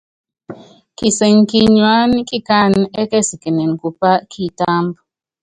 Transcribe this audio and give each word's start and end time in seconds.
Kisɛŋɛ 0.97 1.41
kinyuáná 1.49 2.17
kikánɛ 2.29 2.81
ɛ́kɛsikɛnɛnɛ 3.01 3.75
kupá 3.81 4.11
kitáámbú. 4.31 4.99